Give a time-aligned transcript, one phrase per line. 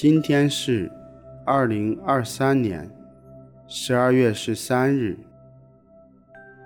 [0.00, 0.92] 今天是
[1.44, 2.88] 二零二三年
[3.66, 5.18] 十二月十三日，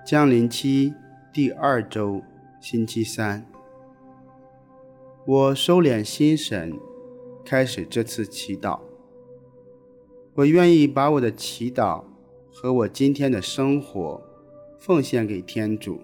[0.05, 0.93] 降临期
[1.33, 2.21] 第二周
[2.61, 3.43] 星期三。
[5.25, 6.73] 我收敛心神，
[7.43, 8.79] 开始这次祈祷。
[10.35, 12.03] 我愿意把我的祈祷
[12.51, 14.21] 和我今天的生活
[14.77, 15.99] 奉献给天主，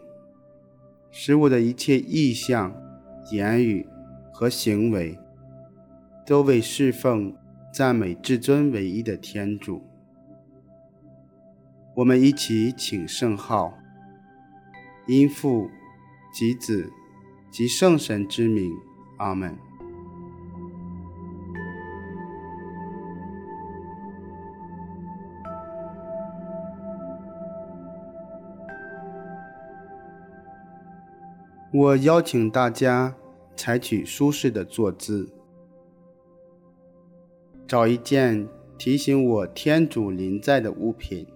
[1.12, 2.76] 使我的一切意向、
[3.32, 3.88] 言语
[4.34, 5.16] 和行为。
[6.30, 7.36] 都为侍奉、
[7.74, 9.82] 赞美至尊唯一的天主。
[11.96, 13.74] 我们一起请圣号，
[15.08, 15.68] 因父
[16.32, 16.88] 及子
[17.50, 18.72] 及圣神之名，
[19.18, 19.58] 阿门。
[31.74, 33.16] 我邀请大家
[33.56, 35.39] 采取舒适的坐姿。
[37.70, 41.28] 找一件提醒我天主临在的物品，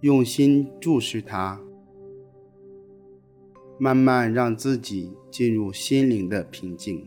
[0.00, 1.60] 用心注视它，
[3.78, 7.06] 慢慢让自己进入心灵的平静。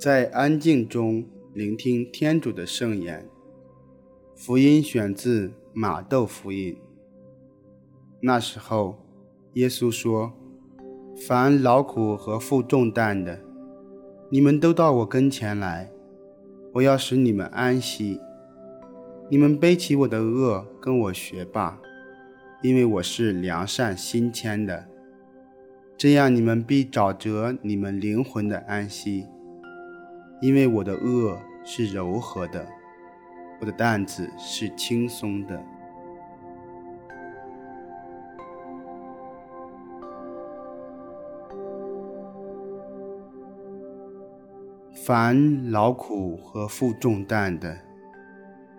[0.00, 1.22] 在安静中
[1.52, 3.28] 聆听天主的圣言。
[4.34, 6.74] 福音选自马窦福音。
[8.20, 8.96] 那时候，
[9.52, 10.32] 耶稣说
[11.28, 13.40] ：“凡劳苦和负重担的，
[14.30, 15.90] 你们都到我跟前来，
[16.72, 18.18] 我要使你们安息。
[19.28, 21.78] 你们背起我的轭，跟我学吧，
[22.62, 24.86] 因为我是良善心谦的，
[25.98, 29.26] 这样你们必找着你们灵魂的安息。”
[30.40, 32.66] 因为我的轭是柔和的，
[33.60, 35.62] 我的担子是轻松的。
[44.92, 47.76] 凡劳苦和负重担的，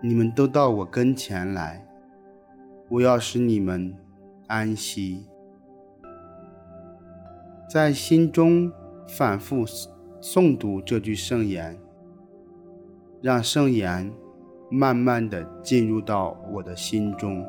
[0.02, 1.86] 你们都到我跟前来，
[2.90, 3.94] 我要使你们
[4.48, 5.26] 安息。
[7.70, 8.72] 在心中
[9.08, 9.66] 反复
[10.22, 11.78] 诵读这句圣言，
[13.22, 14.14] 让圣言
[14.70, 17.44] 慢慢的进入到我的心中。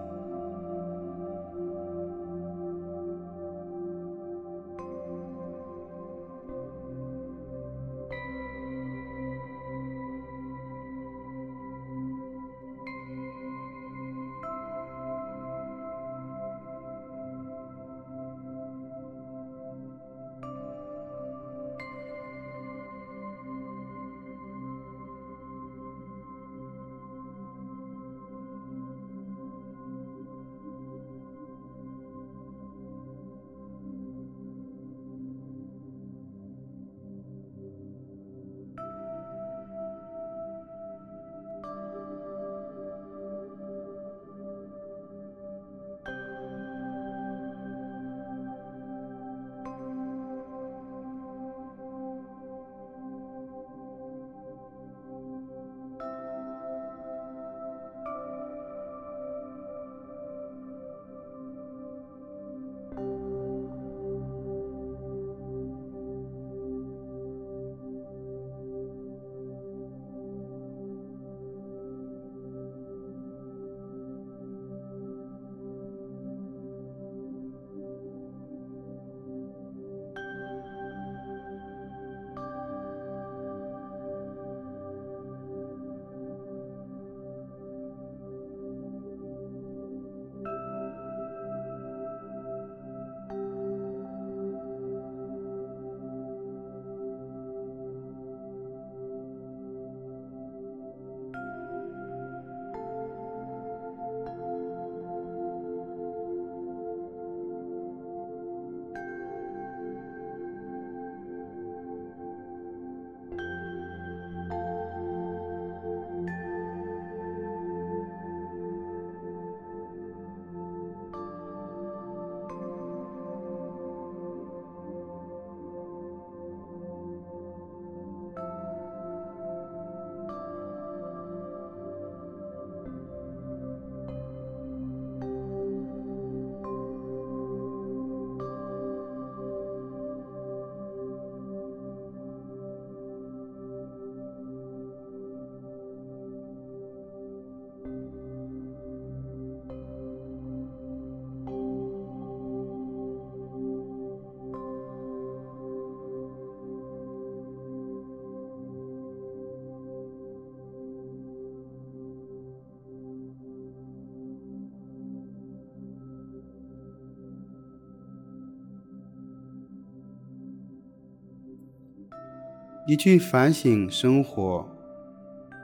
[172.93, 174.69] 你去反省生活，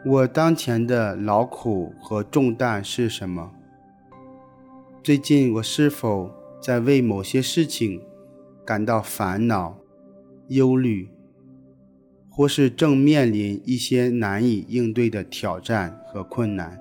[0.03, 3.53] 我当前的劳苦和重担是什么？
[5.03, 8.01] 最近我是否在为某些事情
[8.65, 9.77] 感到烦恼、
[10.47, 11.11] 忧虑，
[12.31, 16.81] 或是正面临一些难以应对的挑战和困难？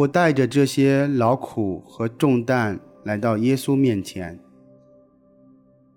[0.00, 4.38] 我带着这些劳苦和重担来到耶稣面前，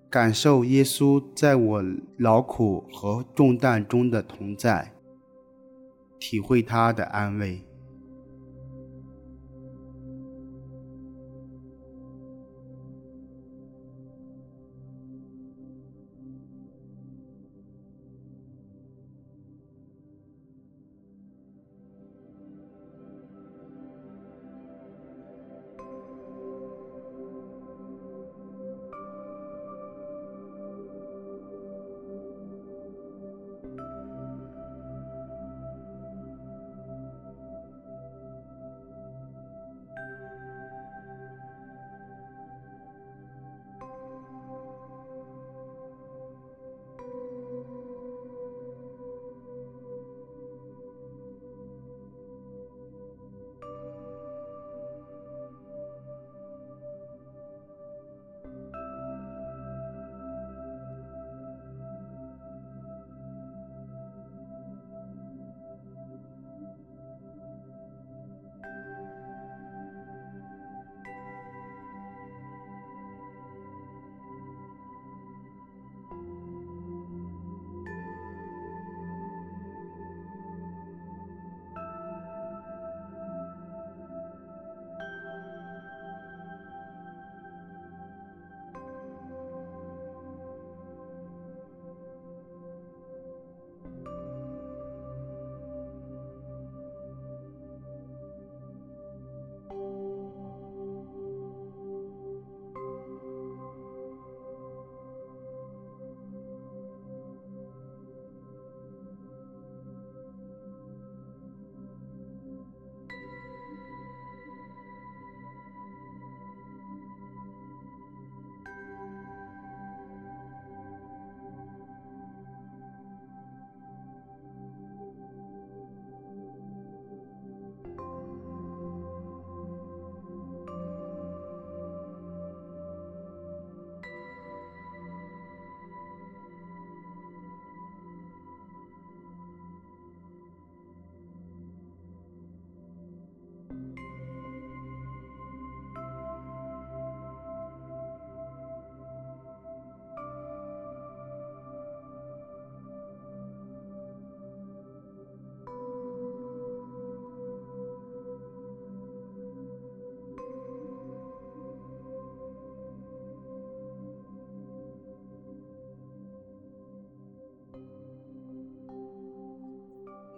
[0.09, 1.83] 感受耶稣在我
[2.17, 4.91] 劳苦和重担中的同在，
[6.19, 7.63] 体会他的安慰。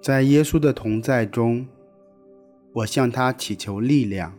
[0.06, 1.66] 在耶稣的同在中，
[2.74, 4.38] 我向他祈求力量，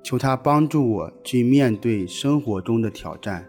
[0.00, 3.48] 求他帮助我去面对生活中的挑战。